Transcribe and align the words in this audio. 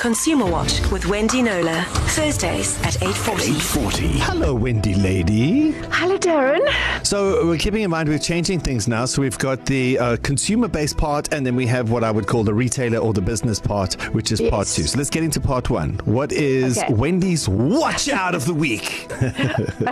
Consumer 0.00 0.46
Watch 0.46 0.80
with 0.90 1.04
Wendy 1.04 1.42
Knowler, 1.42 1.82
Thursdays 2.16 2.78
at 2.84 2.94
8.40. 2.94 3.32
840. 3.34 4.08
Hello, 4.20 4.54
Wendy 4.54 4.94
lady. 4.94 5.72
Hello, 5.90 6.16
Darren. 6.16 6.66
So 7.06 7.46
we're 7.46 7.58
keeping 7.58 7.82
in 7.82 7.90
mind 7.90 8.08
we're 8.08 8.18
changing 8.18 8.60
things 8.60 8.88
now. 8.88 9.04
So 9.04 9.20
we've 9.20 9.36
got 9.36 9.66
the 9.66 9.98
uh, 9.98 10.16
consumer-based 10.22 10.96
part, 10.96 11.34
and 11.34 11.44
then 11.44 11.54
we 11.54 11.66
have 11.66 11.90
what 11.90 12.02
I 12.02 12.10
would 12.10 12.26
call 12.26 12.44
the 12.44 12.54
retailer 12.54 12.96
or 12.96 13.12
the 13.12 13.20
business 13.20 13.60
part, 13.60 13.92
which 14.14 14.32
is 14.32 14.40
part 14.40 14.68
two. 14.68 14.84
So 14.84 14.96
let's 14.96 15.10
get 15.10 15.22
into 15.22 15.38
part 15.38 15.68
one. 15.68 16.00
What 16.06 16.32
is 16.32 16.78
Okay. 16.78 16.94
Wendy's 16.94 17.46
watch 17.46 18.08
out 18.08 18.34
of 18.34 18.46
the 18.46 18.54
week? 18.54 19.06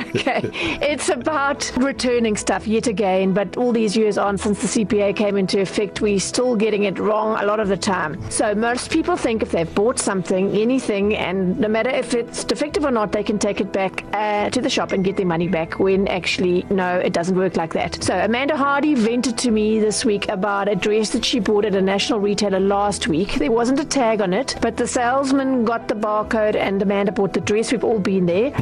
Okay, 0.08 0.50
it's 0.80 1.08
about 1.10 1.70
returning 1.76 2.36
stuff 2.36 2.66
yet 2.66 2.86
again, 2.86 3.34
but 3.34 3.56
all 3.56 3.72
these 3.72 3.96
years 3.96 4.16
on 4.16 4.38
since 4.38 4.60
the 4.60 4.84
CPA 4.84 5.14
came 5.14 5.36
into 5.36 5.60
effect, 5.60 6.00
we're 6.00 6.18
still 6.18 6.56
getting 6.56 6.84
it 6.84 6.98
wrong 6.98 7.38
a 7.40 7.44
lot 7.44 7.60
of 7.60 7.68
the 7.68 7.76
time. 7.76 8.18
So 8.30 8.54
most 8.54 8.90
people 8.90 9.16
think 9.16 9.42
if 9.42 9.50
they've 9.50 9.72
bought 9.74 9.97
something, 9.98 10.50
anything, 10.56 11.16
and 11.16 11.58
no 11.58 11.68
matter 11.68 11.90
if 11.90 12.14
it's 12.14 12.44
defective 12.44 12.84
or 12.84 12.90
not, 12.90 13.12
they 13.12 13.22
can 13.22 13.38
take 13.38 13.60
it 13.60 13.72
back 13.72 14.04
uh, 14.12 14.50
to 14.50 14.60
the 14.60 14.70
shop 14.70 14.92
and 14.92 15.04
get 15.04 15.16
their 15.16 15.26
money 15.26 15.48
back. 15.48 15.78
When 15.78 16.08
actually, 16.08 16.64
no, 16.70 16.98
it 16.98 17.12
doesn't 17.12 17.36
work 17.36 17.56
like 17.56 17.72
that. 17.74 18.02
So 18.02 18.16
Amanda 18.18 18.56
Hardy 18.56 18.94
vented 18.94 19.38
to 19.38 19.50
me 19.50 19.80
this 19.80 20.04
week 20.04 20.28
about 20.28 20.68
a 20.68 20.74
dress 20.76 21.10
that 21.10 21.24
she 21.24 21.40
bought 21.40 21.64
at 21.64 21.74
a 21.74 21.82
national 21.82 22.20
retailer 22.20 22.60
last 22.60 23.08
week. 23.08 23.34
There 23.34 23.52
wasn't 23.52 23.80
a 23.80 23.84
tag 23.84 24.20
on 24.20 24.32
it, 24.32 24.56
but 24.60 24.76
the 24.76 24.86
salesman 24.86 25.64
got 25.64 25.88
the 25.88 25.94
barcode, 25.94 26.56
and 26.56 26.80
Amanda 26.82 27.12
bought 27.12 27.32
the 27.32 27.40
dress. 27.40 27.72
We've 27.72 27.84
all 27.84 27.98
been 27.98 28.26
there. 28.26 28.52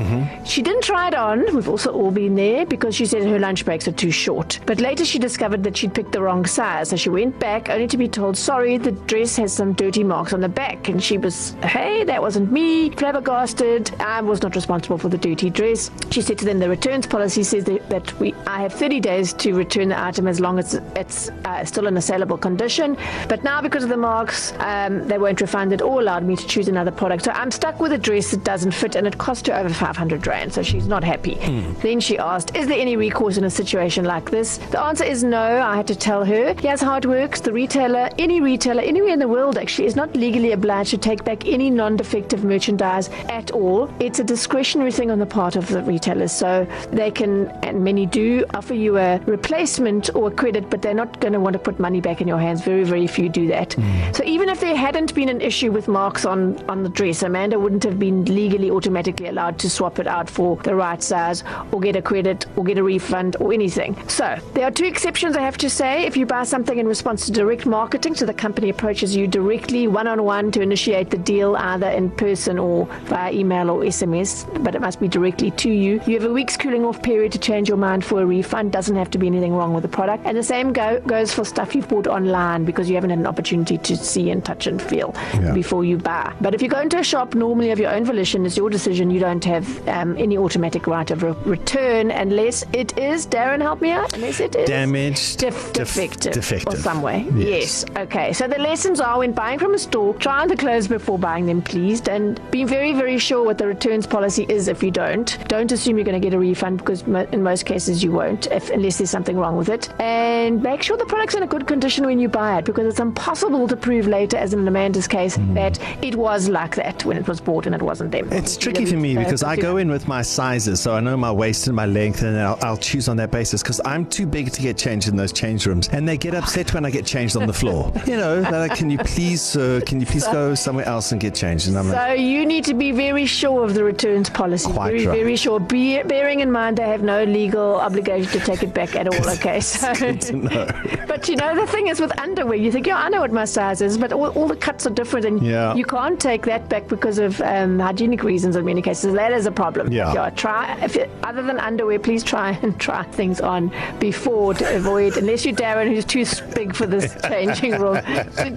She 0.44 0.62
didn't 0.62 0.84
try 0.84 1.08
it 1.08 1.14
on. 1.14 1.54
We've 1.54 1.68
also 1.68 1.92
all 1.92 2.10
been 2.10 2.34
there 2.34 2.64
because 2.66 2.94
she 2.94 3.06
said 3.06 3.22
her 3.24 3.38
lunch 3.38 3.64
breaks 3.64 3.88
are 3.88 3.92
too 3.92 4.10
short. 4.10 4.60
But 4.66 4.80
later 4.80 5.04
she 5.04 5.18
discovered 5.18 5.64
that 5.64 5.76
she'd 5.76 5.94
picked 5.94 6.12
the 6.12 6.22
wrong 6.22 6.46
size. 6.46 6.90
So 6.90 6.96
she 6.96 7.08
went 7.10 7.38
back 7.38 7.68
only 7.68 7.88
to 7.88 7.96
be 7.96 8.08
told, 8.08 8.36
sorry, 8.36 8.78
the 8.78 8.92
dress 8.92 9.36
has 9.36 9.52
some 9.52 9.72
dirty 9.72 10.04
marks 10.04 10.32
on 10.32 10.40
the 10.40 10.48
back. 10.48 10.88
And 10.88 11.02
she 11.02 11.18
was, 11.18 11.25
hey, 11.62 12.04
that 12.04 12.20
wasn't 12.20 12.52
me. 12.52 12.90
Flabbergasted. 12.90 13.94
I 14.00 14.20
was 14.20 14.42
not 14.42 14.54
responsible 14.54 14.98
for 14.98 15.08
the 15.08 15.18
dirty 15.18 15.50
dress. 15.50 15.90
She 16.10 16.22
said 16.22 16.38
to 16.38 16.44
them, 16.44 16.58
the 16.58 16.68
returns 16.68 17.06
policy 17.06 17.42
says 17.42 17.64
that, 17.64 17.88
that 17.90 18.18
we 18.20 18.34
I 18.46 18.62
have 18.62 18.72
30 18.72 19.00
days 19.00 19.32
to 19.34 19.54
return 19.54 19.88
the 19.88 20.00
item 20.00 20.26
as 20.26 20.40
long 20.40 20.58
as 20.58 20.74
it's 20.94 21.30
uh, 21.44 21.64
still 21.64 21.86
in 21.86 21.96
a 21.96 22.02
saleable 22.02 22.38
condition. 22.38 22.96
But 23.28 23.44
now 23.44 23.60
because 23.60 23.82
of 23.82 23.90
the 23.90 23.96
marks, 23.96 24.52
um, 24.58 25.06
they 25.08 25.18
won't 25.18 25.40
refund 25.40 25.72
it 25.72 25.82
or 25.82 26.00
allowed 26.00 26.24
me 26.24 26.36
to 26.36 26.46
choose 26.46 26.68
another 26.68 26.90
product. 26.90 27.24
So 27.24 27.30
I'm 27.32 27.50
stuck 27.50 27.80
with 27.80 27.92
a 27.92 27.98
dress 27.98 28.30
that 28.30 28.44
doesn't 28.44 28.72
fit 28.72 28.96
and 28.96 29.06
it 29.06 29.18
cost 29.18 29.46
her 29.46 29.54
over 29.54 29.68
500 29.68 30.26
rand. 30.26 30.52
So 30.52 30.62
she's 30.62 30.86
not 30.86 31.04
happy. 31.04 31.34
Then 31.82 32.00
she 32.00 32.18
asked, 32.18 32.54
is 32.56 32.66
there 32.66 32.78
any 32.78 32.96
recourse 32.96 33.36
in 33.36 33.44
a 33.44 33.50
situation 33.50 34.04
like 34.04 34.30
this? 34.30 34.58
The 34.58 34.80
answer 34.80 35.04
is 35.04 35.24
no. 35.24 35.60
I 35.60 35.76
had 35.76 35.86
to 35.88 35.96
tell 35.96 36.24
her. 36.24 36.54
Here's 36.58 36.80
how 36.80 36.96
it 36.96 37.06
works. 37.06 37.40
The 37.40 37.52
retailer, 37.52 38.10
any 38.18 38.40
retailer, 38.40 38.82
anywhere 38.82 39.12
in 39.12 39.18
the 39.18 39.28
world 39.28 39.58
actually, 39.58 39.86
is 39.86 39.96
not 39.96 40.14
legally 40.16 40.52
obliged 40.52 40.90
to 40.90 40.98
take 40.98 41.15
back 41.24 41.46
any 41.46 41.70
non-defective 41.70 42.44
merchandise 42.44 43.08
at 43.28 43.50
all. 43.50 43.92
It's 44.00 44.18
a 44.18 44.24
discretionary 44.24 44.92
thing 44.92 45.10
on 45.10 45.18
the 45.18 45.26
part 45.26 45.56
of 45.56 45.68
the 45.68 45.82
retailers. 45.82 46.32
So 46.32 46.66
they 46.90 47.10
can, 47.10 47.48
and 47.62 47.82
many 47.82 48.06
do, 48.06 48.44
offer 48.54 48.74
you 48.74 48.98
a 48.98 49.18
replacement 49.20 50.14
or 50.14 50.28
a 50.28 50.30
credit, 50.30 50.70
but 50.70 50.82
they're 50.82 50.94
not 50.94 51.20
going 51.20 51.32
to 51.32 51.40
want 51.40 51.54
to 51.54 51.58
put 51.58 51.78
money 51.78 52.00
back 52.00 52.20
in 52.20 52.28
your 52.28 52.38
hands. 52.38 52.62
Very, 52.62 52.84
very 52.84 53.06
few 53.06 53.28
do 53.28 53.46
that. 53.48 53.74
Hmm. 53.74 54.12
So 54.12 54.24
even 54.24 54.48
if 54.48 54.60
there 54.60 54.76
hadn't 54.76 55.14
been 55.14 55.28
an 55.28 55.40
issue 55.40 55.72
with 55.72 55.88
marks 55.88 56.24
on, 56.24 56.62
on 56.68 56.82
the 56.82 56.88
dress, 56.88 57.22
Amanda 57.22 57.58
wouldn't 57.58 57.84
have 57.84 57.98
been 57.98 58.24
legally 58.24 58.70
automatically 58.70 59.28
allowed 59.28 59.58
to 59.60 59.70
swap 59.70 59.98
it 59.98 60.06
out 60.06 60.28
for 60.28 60.56
the 60.56 60.74
right 60.74 61.02
size 61.02 61.44
or 61.72 61.80
get 61.80 61.96
a 61.96 62.02
credit 62.02 62.46
or 62.56 62.64
get 62.64 62.78
a 62.78 62.82
refund 62.82 63.36
or 63.40 63.52
anything. 63.52 63.96
So 64.08 64.38
there 64.54 64.66
are 64.66 64.70
two 64.70 64.84
exceptions, 64.84 65.36
I 65.36 65.42
have 65.42 65.58
to 65.58 65.70
say. 65.70 66.06
If 66.06 66.16
you 66.16 66.26
buy 66.26 66.44
something 66.44 66.78
in 66.78 66.86
response 66.86 67.26
to 67.26 67.32
direct 67.32 67.66
marketing, 67.66 68.14
so 68.14 68.26
the 68.26 68.34
company 68.34 68.70
approaches 68.70 69.14
you 69.14 69.26
directly 69.26 69.88
one 69.88 70.06
on 70.06 70.24
one 70.24 70.50
to 70.52 70.60
initiate 70.60 71.05
the 71.10 71.18
deal 71.18 71.56
either 71.56 71.88
in 71.88 72.10
person 72.10 72.58
or 72.58 72.86
via 73.04 73.32
email 73.32 73.70
or 73.70 73.80
SMS, 73.82 74.44
but 74.62 74.74
it 74.74 74.80
must 74.80 75.00
be 75.00 75.08
directly 75.08 75.50
to 75.52 75.70
you. 75.70 76.00
You 76.06 76.14
have 76.20 76.28
a 76.28 76.32
week's 76.32 76.56
cooling 76.56 76.84
off 76.84 77.02
period 77.02 77.32
to 77.32 77.38
change 77.38 77.68
your 77.68 77.78
mind 77.78 78.04
for 78.04 78.20
a 78.22 78.26
refund. 78.26 78.72
Doesn't 78.72 78.96
have 78.96 79.10
to 79.12 79.18
be 79.18 79.26
anything 79.26 79.54
wrong 79.54 79.72
with 79.74 79.82
the 79.82 79.88
product. 79.88 80.24
And 80.26 80.36
the 80.36 80.42
same 80.42 80.72
go- 80.72 81.00
goes 81.06 81.32
for 81.32 81.44
stuff 81.44 81.74
you've 81.74 81.88
bought 81.88 82.06
online 82.06 82.64
because 82.64 82.88
you 82.88 82.94
haven't 82.94 83.10
had 83.10 83.18
an 83.18 83.26
opportunity 83.26 83.78
to 83.78 83.96
see 83.96 84.30
and 84.30 84.44
touch 84.44 84.66
and 84.66 84.80
feel 84.80 85.14
Yeah. 85.34 85.52
before 85.52 85.84
you 85.84 85.96
buy. 85.98 86.32
But 86.40 86.54
if 86.54 86.62
you 86.62 86.68
go 86.68 86.80
into 86.80 86.98
a 86.98 87.04
shop 87.04 87.34
normally 87.34 87.70
of 87.70 87.78
your 87.78 87.90
own 87.92 88.04
volition, 88.04 88.44
it's 88.46 88.56
your 88.56 88.70
decision. 88.70 89.10
You 89.10 89.20
don't 89.20 89.44
have 89.44 89.66
um, 89.88 90.16
any 90.18 90.36
automatic 90.38 90.86
right 90.86 91.10
of 91.10 91.22
re- 91.22 91.34
return 91.44 92.10
unless 92.10 92.64
it 92.72 92.96
is, 92.98 93.26
Darren, 93.26 93.60
help 93.60 93.80
me 93.80 93.90
out, 93.90 94.12
unless 94.14 94.40
it 94.40 94.54
is 94.56 94.68
Damaged, 94.68 95.38
Def- 95.38 95.72
def- 95.72 95.94
defective, 95.94 96.32
defective. 96.32 96.74
or 96.74 96.76
some 96.82 97.02
way. 97.02 97.26
Yes. 97.34 97.46
Yes. 97.46 97.84
Okay. 97.96 98.32
So 98.32 98.46
the 98.46 98.58
lessons 98.58 99.00
are 99.00 99.18
when 99.18 99.32
buying 99.32 99.58
from 99.58 99.74
a 99.74 99.78
store, 99.78 100.14
try 100.14 100.40
on 100.42 100.48
the 100.48 100.56
clothes 100.56 100.88
before 100.98 101.18
buying 101.18 101.44
them, 101.44 101.60
please, 101.60 102.00
and 102.08 102.40
be 102.50 102.64
very, 102.64 102.92
very 102.92 103.18
sure 103.18 103.44
what 103.44 103.58
the 103.58 103.66
returns 103.66 104.06
policy 104.06 104.46
is. 104.48 104.66
If 104.66 104.82
you 104.82 104.90
don't, 104.90 105.36
don't 105.48 105.70
assume 105.70 105.98
you're 105.98 106.04
going 106.04 106.20
to 106.20 106.26
get 106.26 106.34
a 106.34 106.38
refund 106.38 106.78
because 106.78 107.02
in 107.02 107.42
most 107.42 107.66
cases 107.66 108.02
you 108.02 108.12
won't, 108.12 108.46
if, 108.46 108.70
unless 108.70 108.96
there's 108.98 109.10
something 109.10 109.36
wrong 109.36 109.56
with 109.56 109.68
it. 109.68 109.88
And 110.00 110.62
make 110.62 110.82
sure 110.82 110.96
the 110.96 111.04
product's 111.04 111.34
in 111.34 111.42
a 111.42 111.46
good 111.46 111.66
condition 111.66 112.06
when 112.06 112.18
you 112.18 112.28
buy 112.28 112.58
it 112.58 112.64
because 112.64 112.86
it's 112.86 113.00
impossible 113.00 113.68
to 113.68 113.76
prove 113.76 114.06
later, 114.06 114.36
as 114.36 114.54
in 114.54 114.66
Amanda's 114.66 115.06
case, 115.06 115.36
that 115.52 115.78
it 116.02 116.16
was 116.16 116.48
like 116.48 116.76
that 116.76 117.04
when 117.04 117.16
it 117.16 117.28
was 117.28 117.40
bought 117.40 117.66
and 117.66 117.74
it 117.74 117.82
wasn't 117.82 118.10
them. 118.12 118.32
It's 118.32 118.56
tricky 118.56 118.86
for 118.86 118.96
me 118.96 119.16
because 119.16 119.42
I 119.42 119.56
go 119.56 119.76
in 119.76 119.90
with 119.90 120.08
my 120.08 120.22
sizes, 120.22 120.80
so 120.80 120.94
I 120.94 121.00
know 121.00 121.16
my 121.16 121.32
waist 121.32 121.66
and 121.66 121.76
my 121.76 121.86
length, 121.86 122.22
and 122.22 122.38
I'll, 122.38 122.58
I'll 122.62 122.76
choose 122.76 123.08
on 123.08 123.16
that 123.18 123.30
basis 123.30 123.62
because 123.62 123.80
I'm 123.84 124.06
too 124.06 124.26
big 124.26 124.50
to 124.52 124.62
get 124.62 124.78
changed 124.78 125.08
in 125.08 125.16
those 125.16 125.32
change 125.32 125.66
rooms, 125.66 125.88
and 125.88 126.08
they 126.08 126.16
get 126.16 126.34
upset 126.34 126.72
when 126.72 126.84
I 126.84 126.90
get 126.90 127.04
changed 127.04 127.36
on 127.36 127.46
the 127.46 127.52
floor. 127.52 127.92
You 128.06 128.16
know, 128.16 128.40
like, 128.40 128.76
can 128.76 128.88
you 128.88 128.98
please, 128.98 129.56
uh, 129.56 129.80
can 129.84 129.98
you 129.98 130.06
please 130.06 130.24
go 130.28 130.54
somewhere 130.66 130.75
else 130.84 131.12
and 131.12 131.20
get 131.20 131.34
changed? 131.34 131.68
And 131.68 131.78
I'm 131.78 131.88
like, 131.88 132.08
So 132.08 132.14
you 132.14 132.44
need 132.46 132.64
to 132.64 132.74
be 132.74 132.92
very 132.92 133.26
sure 133.26 133.64
of 133.64 133.74
the 133.74 133.84
returns 133.84 134.30
policy. 134.30 134.70
Quite 134.72 134.90
very, 134.90 135.06
right. 135.06 135.18
very 135.18 135.36
sure. 135.36 135.60
Be, 135.60 136.02
bearing 136.02 136.40
in 136.40 136.50
mind 136.50 136.76
they 136.78 136.88
have 136.88 137.02
no 137.02 137.24
legal 137.24 137.76
obligation 137.76 138.30
to 138.32 138.40
take 138.40 138.62
it 138.62 138.72
back 138.74 138.94
at 138.96 139.08
all. 139.08 139.30
Okay, 139.30 139.60
so. 139.60 139.88
but 141.06 141.28
you 141.28 141.36
know 141.36 141.54
the 141.54 141.66
thing 141.68 141.88
is 141.88 142.00
with 142.00 142.18
underwear, 142.20 142.56
you 142.56 142.70
think, 142.72 142.86
yeah, 142.86 142.98
I 142.98 143.08
know 143.08 143.20
what 143.20 143.32
my 143.32 143.44
size 143.44 143.80
is, 143.80 143.96
but 143.98 144.12
all, 144.12 144.30
all 144.30 144.48
the 144.48 144.56
cuts 144.56 144.86
are 144.86 144.90
different, 144.90 145.26
and 145.26 145.42
Yeah. 145.42 145.74
you 145.74 145.84
can't 145.84 146.20
take 146.20 146.42
that 146.46 146.68
back 146.68 146.88
because 146.88 147.18
of 147.18 147.40
um, 147.40 147.78
hygienic 147.78 148.22
reasons 148.22 148.56
in 148.56 148.64
many 148.64 148.82
cases. 148.82 149.14
That 149.14 149.32
is 149.32 149.46
a 149.46 149.50
problem. 149.50 149.92
Yeah. 149.92 150.30
try 150.30 150.76
if 150.82 150.96
it, 150.96 151.10
other 151.22 151.42
than 151.42 151.58
underwear, 151.58 151.98
please 151.98 152.22
try 152.22 152.58
and 152.62 152.78
try 152.86 153.02
things 153.04 153.40
on 153.40 153.72
before 153.98 154.54
to 154.54 154.76
avoid. 154.76 155.16
Unless 155.16 155.44
you're 155.44 155.54
Darren, 155.54 155.88
who's 155.88 156.04
too 156.04 156.24
big 156.54 156.74
for 156.74 156.86
this 156.86 157.16
changing 157.28 157.72
room, 157.80 157.98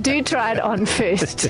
do 0.02 0.22
try 0.24 0.54
it 0.54 0.60
on 0.60 0.86
first. 0.86 1.48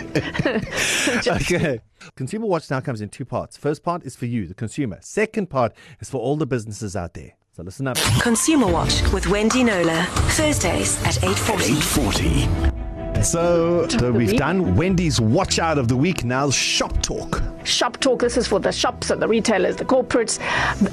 Just- 1.22 1.52
okay. 1.52 1.80
Consumer 2.16 2.46
Watch 2.48 2.70
now 2.70 2.80
comes 2.80 3.02
in 3.02 3.10
two 3.10 3.26
parts. 3.26 3.58
First 3.58 3.84
part 3.84 4.04
is 4.04 4.16
for 4.16 4.26
you, 4.26 4.48
the 4.48 4.54
consumer. 4.54 4.98
Second 5.02 5.50
part 5.50 5.74
is 6.00 6.10
for 6.10 6.20
all 6.20 6.36
the 6.38 6.48
businesses 6.48 6.96
out 6.96 7.14
there. 7.14 7.34
So 7.52 7.64
listen 7.64 7.88
up. 7.88 7.98
Consumer 8.22 8.68
Watch 8.72 9.02
with 9.12 9.28
Wendy 9.28 9.64
Knowler, 9.64 10.04
Thursdays 10.32 10.98
at 11.04 11.16
8.40. 11.16 12.76
840. 13.14 13.24
So, 13.24 13.88
so 13.90 14.12
we've 14.14 14.38
done 14.38 14.76
Wendy's 14.76 15.20
Watch 15.20 15.60
Out 15.60 15.78
of 15.78 15.90
the 15.90 15.98
Week. 15.98 16.24
Now, 16.24 16.50
shop 16.50 17.02
talk. 17.02 17.42
Shop 17.66 17.98
talk. 18.00 18.20
This 18.22 18.38
is 18.38 18.48
for 18.48 18.60
the 18.60 18.72
shops 18.72 19.10
and 19.10 19.22
the 19.22 19.28
retailers, 19.28 19.76
the 19.78 19.86
corporates. 19.86 20.40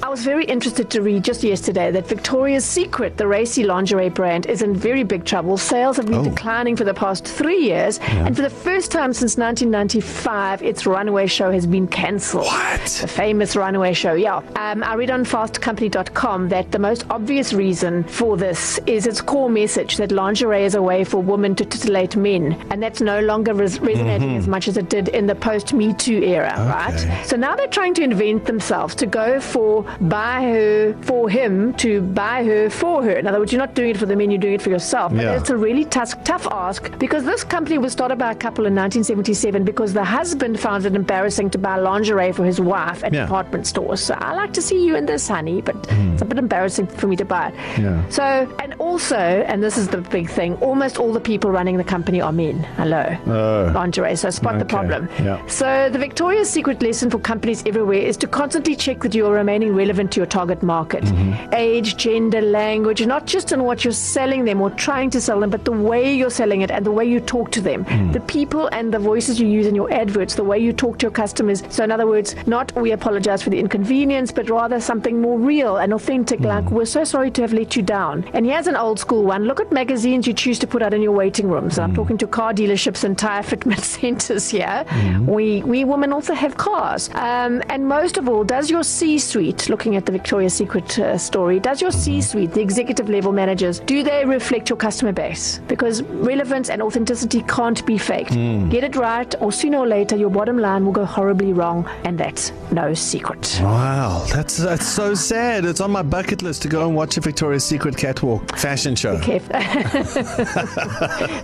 I 0.03 0.09
was 0.09 0.25
very 0.25 0.45
interested 0.45 0.91
to 0.91 1.03
read 1.03 1.25
just 1.25 1.43
yesterday 1.43 1.91
that 1.91 2.07
Victoria's 2.09 2.65
Secret, 2.65 3.17
the 3.17 3.27
racy 3.27 3.65
lingerie 3.65 4.09
brand, 4.09 4.47
is 4.47 4.63
in 4.63 4.75
very 4.75 5.03
big 5.05 5.25
trouble. 5.25 5.57
Sales 5.57 5.97
have 5.97 6.07
been 6.07 6.17
Oh. 6.17 6.25
declining 6.25 6.77
for 6.77 6.85
the 6.85 6.95
past 6.95 7.25
three 7.27 7.59
years, 7.63 7.99
and 8.09 8.35
for 8.37 8.43
the 8.43 8.51
first 8.51 8.91
time 8.91 9.13
since 9.13 9.37
1995, 9.37 10.63
its 10.63 10.87
runway 10.87 11.27
show 11.27 11.51
has 11.51 11.67
been 11.67 11.87
cancelled. 11.87 12.45
What? 12.47 12.81
The 13.01 13.09
famous 13.09 13.57
runway 13.57 13.93
show, 13.93 14.15
yeah. 14.15 14.41
Um, 14.57 14.83
I 14.83 14.95
read 14.95 15.11
on 15.11 15.25
fastcompany.com 15.25 16.49
that 16.49 16.73
the 16.73 16.79
most 16.79 17.05
obvious 17.11 17.53
reason 17.53 18.05
for 18.05 18.37
this 18.37 18.79
is 18.87 19.07
its 19.07 19.21
core 19.21 19.51
message 19.51 19.97
that 19.97 20.13
lingerie 20.13 20.65
is 20.65 20.75
a 20.75 20.83
way 20.83 21.05
for 21.05 21.19
women 21.23 21.55
to 21.57 21.65
titillate 21.65 22.17
men, 22.17 22.57
and 22.71 22.83
that's 22.83 23.01
no 23.01 23.21
longer 23.21 23.55
res- 23.55 23.81
resonating 23.81 24.37
as 24.37 24.47
much 24.49 24.69
as 24.69 24.77
it 24.77 24.89
did 24.89 25.09
in 25.09 25.27
the 25.27 25.35
post 25.35 25.73
Me 25.73 25.93
Too 25.95 26.23
era, 26.23 26.55
right? 26.65 27.23
So 27.27 27.37
now 27.37 27.55
they're 27.57 27.67
trying 27.69 27.95
to 27.95 28.03
invent 28.03 28.47
themselves 28.47 28.95
to 28.97 29.07
go 29.07 29.41
for 29.41 29.85
buy 30.01 30.43
her 30.43 30.95
for 31.03 31.29
him 31.29 31.75
to 31.75 32.01
buy 32.03 32.45
her 32.45 32.71
for 32.71 33.03
her. 33.03 33.13
In 33.13 33.27
other 33.27 33.39
words, 33.39 33.53
you're 33.53 33.61
not 33.61 33.75
doing 33.75 33.91
it 33.91 33.97
for 33.97 34.07
the 34.07 34.17
men, 34.17 34.31
you're 34.31 34.41
doing 34.41 34.55
it 34.55 34.63
for 34.63 34.71
yourself. 34.71 35.13
But 35.13 35.23
Yeah. 35.23 35.37
it's 35.37 35.51
a 35.51 35.57
really 35.57 35.85
tough, 35.85 36.23
tough 36.25 36.47
ask 36.51 36.97
because 36.99 37.25
this 37.25 37.45
company 37.45 37.79
was 37.79 37.93
started 37.93 38.17
by 38.17 38.31
a 38.33 38.35
couple 38.35 38.67
in 38.67 38.75
1977 38.75 39.65
because 39.65 39.93
the 39.93 40.05
husband 40.05 40.59
found 40.59 40.87
it 40.87 40.95
embarrassing 40.95 41.51
to 41.51 41.59
buy 41.59 41.77
lingerie 41.77 42.33
for 42.33 42.45
his 42.45 42.61
wife 42.61 43.05
at 43.05 43.13
Yeah. 43.13 43.23
department 43.23 43.67
stores. 43.67 44.01
So 44.01 44.15
I 44.19 44.35
like 44.35 44.53
to 44.55 44.63
see 44.63 44.85
you 44.85 44.97
in 44.97 45.07
this, 45.07 45.29
honey, 45.29 45.61
but 45.61 45.75
hmm. 45.87 46.13
it's 46.13 46.23
a 46.23 46.25
bit 46.25 46.39
embarrassing 46.39 46.87
for 46.87 47.07
me 47.07 47.17
to 47.17 47.25
buy 47.25 47.49
it. 47.49 47.55
Yeah. 47.81 48.03
So, 48.09 48.23
and 48.63 48.75
also, 48.79 49.17
and 49.17 49.63
this 49.63 49.77
is 49.77 49.89
the 49.89 49.99
big 49.99 50.29
thing, 50.31 50.55
almost 50.57 50.99
all 50.99 51.13
the 51.13 51.21
people 51.21 51.51
running 51.51 51.77
the 51.77 51.85
company 51.85 52.21
are 52.21 52.33
men. 52.33 52.59
Hello. 52.77 53.05
Oh. 53.27 53.73
Lingerie. 53.75 54.17
So 54.17 54.31
spot 54.31 54.59
the 54.59 54.65
problem. 54.65 55.09
Yeah. 55.23 55.45
So 55.47 55.89
the 55.91 55.99
Victoria's 55.99 56.46
Secret 56.47 56.81
lesson 56.81 57.11
for 57.11 57.19
companies 57.19 57.65
everywhere 57.67 57.99
is 57.99 58.17
to 58.19 58.29
constantly 58.29 58.77
check 58.77 59.01
that 59.01 59.15
you 59.17 59.27
are 59.27 59.33
remaining 59.33 59.75
relevant 59.75 60.13
to 60.13 60.21
your 60.21 60.27
target 60.27 60.63
market. 60.63 61.03
Mm-hmm. 61.03 61.53
Age, 61.53 61.97
gender, 61.97 62.41
language, 62.41 63.05
not 63.05 63.27
just 63.27 63.51
in 63.51 63.65
what 63.65 63.85
you're 63.85 63.93
selling 63.93 64.45
them 64.45 64.61
or 64.61 64.71
trying 64.71 65.11
to 65.11 65.21
sell 65.21 65.41
them, 65.41 65.51
but 65.51 65.65
the 65.65 65.73
way 65.73 66.15
you're 66.15 66.31
selling 66.31 66.63
it 66.63 66.71
and 66.71 66.87
the 66.87 66.93
way 66.93 67.05
you 67.05 67.19
talk 67.19 67.51
to 67.51 67.61
them. 67.61 67.85
Mm. 67.87 68.13
The 68.13 68.21
people 68.21 68.69
and 68.69 68.95
the 68.95 68.99
voices 69.01 69.41
you 69.41 69.49
use 69.49 69.67
in 69.67 69.75
your 69.75 69.93
adverts, 69.93 70.37
the 70.37 70.45
way 70.45 70.59
you 70.59 70.73
talk 70.73 70.99
to 70.99 71.05
your 71.05 71.11
customers. 71.11 71.65
So, 71.69 71.83
in 71.83 71.91
other 71.91 72.07
words, 72.07 72.37
not 72.47 72.73
we 72.77 72.93
apologize 72.93 73.43
for 73.43 73.51
the 73.51 73.59
inconvenience, 73.59 74.31
but 74.31 74.49
rather 74.49 74.81
something 74.81 75.21
more 75.21 75.39
real 75.39 75.79
and 75.79 75.93
authentic, 75.93 76.41
mm. 76.41 76.47
like 76.47 76.71
we're 76.71 76.85
so 76.85 77.03
sorry 77.03 77.33
to 77.33 77.43
have 77.43 77.53
let 77.53 77.75
you 77.75 77.83
down. 77.83 78.25
And 78.35 78.47
here's 78.47 78.69
an 78.69 78.77
old 78.77 79.01
school 79.01 79.25
one 79.25 79.47
look 79.47 79.59
at 79.59 79.73
magazines 79.73 80.29
you 80.29 80.33
choose 80.33 80.61
to 80.61 80.67
put 80.69 80.81
out 80.81 80.95
in 80.95 81.03
your 81.03 81.13
waiting 81.13 81.49
rooms. 81.49 81.77
Mm. 81.77 81.83
I'm 81.83 81.95
talking 81.95 82.19
to 82.19 82.27
car 82.29 82.55
dealerships 82.55 83.03
and 83.03 83.19
tire 83.19 83.43
fitment 83.43 83.81
centers 83.97 84.49
here. 84.49 84.85
Mm. 84.89 85.27
We, 85.27 85.63
we 85.65 85.85
women 85.85 86.13
also 86.13 86.36
have 86.37 86.57
cars. 86.57 87.09
Um, 87.15 87.63
and 87.69 87.89
most 87.89 88.17
of 88.19 88.29
all, 88.29 88.45
does 88.45 88.71
your 88.71 88.85
C 88.85 89.19
suite, 89.19 89.69
looking 89.69 89.97
at 89.97 90.07
the 90.07 90.13
Victoria's 90.13 90.55
Secret 90.55 90.99
uh, 90.99 91.19
story, 91.19 91.59
does 91.59 91.81
your 91.81 91.91
C 91.91 92.21
suite, 92.21 92.53
the 92.53 92.61
executive 92.61 93.09
level 93.09 93.33
managers, 93.33 93.81
do 93.81 94.03
they 94.03 94.25
reflect 94.25 94.69
your 94.69 94.77
customer 94.77 95.13
base? 95.13 95.59
Because 95.67 96.03
relevance 96.03 96.71
and 96.71 96.83
authenticity 96.83 97.43
can't 97.43 97.85
be 97.87 97.99
faked. 97.99 98.33
Mm. 98.33 98.71
Get 98.71 98.85
it 98.85 98.97
right, 98.97 99.35
or 99.41 99.51
sooner 99.53 99.79
or 99.79 99.87
later, 99.87 100.17
your 100.17 100.31
bottom 100.31 100.59
line 100.59 100.85
will 100.85 100.93
go 100.93 101.05
horribly 101.05 101.53
wrong, 101.53 101.89
and 102.05 102.19
that's 102.19 102.53
no 102.71 102.95
secret. 102.95 103.59
Wow, 103.63 104.25
that's 104.33 104.57
that's 104.57 104.87
so 104.87 105.15
sad. 105.15 105.65
It's 105.65 105.81
on 105.81 105.91
my 105.91 106.03
bucket 106.03 106.43
list 106.43 106.63
to 106.63 106.69
go 106.69 106.87
and 106.87 106.95
watch 106.95 107.17
a 107.17 107.21
Victoria's 107.21 107.65
Secret 107.65 107.97
catwalk 107.97 108.57
fashion 108.57 108.95
show. 108.95 109.13
Okay. 109.13 109.41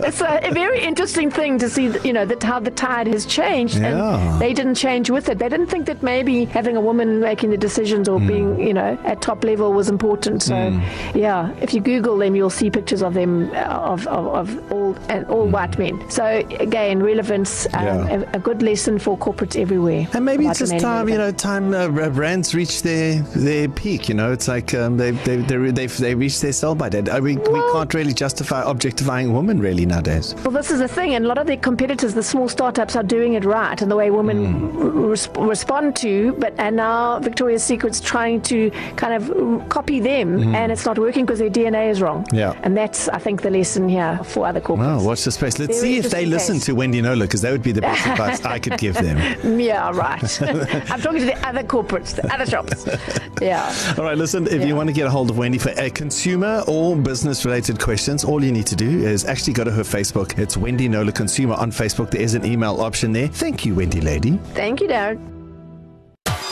it's 0.07 0.21
a, 0.21 0.39
a, 0.43 0.51
very 0.53 0.81
interesting 0.81 1.31
thing 1.31 1.57
to 1.59 1.69
see, 1.69 1.85
you 2.03 2.13
know, 2.13 2.25
that 2.25 2.43
how 2.43 2.59
the 2.59 2.71
tide 2.71 3.07
has 3.07 3.25
changed, 3.25 3.77
yeah. 3.77 4.17
and 4.17 4.41
they 4.41 4.53
didn't 4.53 4.75
change 4.83 5.09
with 5.09 5.29
it. 5.29 5.39
They 5.39 5.49
didn't 5.49 5.67
think 5.67 5.85
that 5.85 6.03
maybe 6.03 6.45
having 6.45 6.75
a 6.75 6.81
woman 6.81 7.19
making 7.19 7.49
the 7.51 7.57
decisions 7.57 8.09
or 8.09 8.19
mm. 8.19 8.27
being, 8.27 8.59
you 8.67 8.73
know, 8.73 8.97
at 9.05 9.21
top 9.21 9.43
level 9.43 9.71
was 9.71 9.87
important. 9.89 10.43
So, 10.43 10.55
mm. 10.55 11.15
yeah, 11.15 11.53
if 11.61 11.73
you 11.73 11.81
Google 11.81 12.17
them, 12.17 12.35
you'll 12.35 12.57
see 12.61 12.69
pictures 12.69 13.01
of 13.01 13.13
them 13.13 13.49
uh, 13.51 13.93
of, 13.93 14.05
of, 14.07 14.27
of 14.39 14.71
all 14.71 14.95
and 15.09 15.25
all 15.27 15.47
mm. 15.47 15.51
white 15.51 15.77
men. 15.77 15.95
So 16.09 16.25
again, 16.59 17.01
relevance, 17.01 17.65
um, 17.73 17.83
yeah. 17.83 18.23
a, 18.33 18.37
a, 18.37 18.39
good 18.39 18.61
lesson 18.61 18.99
for 18.99 19.17
corporates 19.17 19.59
everywhere. 19.59 20.07
And 20.13 20.25
maybe 20.25 20.47
it's 20.47 20.59
just 20.59 20.77
time, 20.79 21.07
you 21.07 21.17
know, 21.17 21.31
time 21.31 21.73
uh, 21.73 22.09
brands 22.09 22.53
reach 22.53 22.81
their 22.81 23.21
their 23.35 23.69
peak. 23.69 24.09
You 24.09 24.15
know, 24.15 24.31
it's 24.33 24.47
like 24.47 24.73
um, 24.73 24.97
they 24.97 25.11
they 25.11 25.37
they 25.37 25.71
they've, 25.71 25.97
they 25.97 26.15
reached 26.15 26.41
their 26.41 26.53
sell 26.53 26.75
by 26.75 26.89
date. 26.89 27.09
I 27.09 27.19
mean, 27.19 27.39
well, 27.39 27.53
we 27.53 27.61
can't 27.71 27.93
really 27.93 28.13
justify 28.13 28.61
objectifying 28.63 29.33
women 29.33 29.59
really 29.59 29.85
nowadays. 29.85 30.35
Well, 30.43 30.51
this 30.51 30.71
is 30.71 30.79
the 30.79 30.87
thing, 30.87 31.15
and 31.15 31.23
a 31.25 31.27
lot 31.27 31.37
of 31.37 31.47
their 31.47 31.57
competitors, 31.69 32.13
the 32.13 32.23
small 32.23 32.49
startups, 32.49 32.95
are 32.95 33.03
doing 33.03 33.33
it 33.33 33.45
right, 33.45 33.81
and 33.81 33.89
the 33.89 33.95
way 33.95 34.11
women 34.11 34.37
mm. 34.37 34.72
res- 34.72 34.72
respond 34.73 35.95
to. 35.97 36.33
But 36.33 36.53
and 36.57 36.75
now 36.75 37.19
Victoria's 37.19 37.63
Secret's 37.63 37.99
trying 37.99 38.41
to 38.43 38.71
kind 38.95 39.13
of 39.13 39.69
copy 39.69 39.99
them, 39.99 40.39
mm. 40.39 40.55
and 40.55 40.71
it's 40.71 40.85
not 40.85 40.97
working 40.97 41.25
because 41.25 41.39
their 41.39 41.49
DNA 41.49 41.89
is 41.89 42.01
wrong. 42.01 42.25
Yeah, 42.31 42.59
and 42.63 42.75
that's 42.75 43.09
I 43.09 43.19
think 43.19 43.41
the 43.41 43.49
lesson 43.49 43.89
here 43.89 44.19
for 44.23 44.45
other 44.45 44.61
corporates. 44.61 44.77
Well, 44.79 45.05
watch 45.05 45.23
the 45.23 45.31
space. 45.31 45.59
Let's 45.59 45.79
Very 45.79 45.93
see 45.93 45.97
if 45.97 46.11
they 46.11 46.25
listen 46.25 46.55
case. 46.55 46.65
to 46.65 46.75
Wendy 46.75 47.01
Knowler 47.01 47.25
because 47.25 47.41
that 47.41 47.51
would 47.51 47.63
be 47.63 47.71
the 47.71 47.81
best 47.81 48.05
advice 48.07 48.43
I 48.45 48.59
could 48.59 48.77
give 48.77 48.95
them. 48.95 49.17
Yeah, 49.63 49.91
right. 49.93 50.41
I'm 50.91 51.01
talking 51.01 51.19
to 51.19 51.25
the 51.25 51.47
other 51.47 51.63
corporates, 51.63 52.15
the 52.15 52.33
other 52.33 52.45
shops. 52.45 52.87
Yeah. 53.41 53.75
All 53.97 54.05
right, 54.05 54.17
listen, 54.17 54.47
if 54.47 54.61
yeah. 54.61 54.67
you 54.67 54.75
want 54.75 54.87
to 54.87 54.93
get 54.93 55.05
a 55.05 55.09
hold 55.09 55.29
of 55.29 55.37
Wendy 55.37 55.57
for 55.57 55.71
a 55.75 55.89
consumer 55.89 56.63
or 56.65 56.95
business 56.95 57.43
related 57.43 57.77
questions, 57.77 58.23
all 58.23 58.41
you 58.41 58.53
need 58.53 58.67
to 58.67 58.75
do 58.75 59.05
is 59.05 59.25
actually 59.25 59.51
go 59.53 59.65
to 59.65 59.71
her 59.71 59.81
Facebook. 59.81 60.39
It's 60.39 60.55
Wendy 60.55 60.87
Knowler 60.87 61.11
Consumer 61.11 61.55
on 61.55 61.69
Facebook. 61.69 62.11
There 62.11 62.21
is 62.21 62.35
an 62.35 62.45
email 62.45 62.79
option 62.79 63.11
there. 63.11 63.27
Thank 63.27 63.65
you, 63.65 63.75
Wendy 63.75 63.99
Lady. 63.99 64.37
Thank 64.53 64.62
you, 64.79 64.87
Darren. 64.87 65.19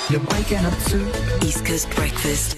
You're 0.09 0.19
waking 0.19 0.65
up 0.65 0.77
to 0.89 0.97
East 1.47 1.65
Coast 1.65 1.89
Breakfast. 1.91 2.57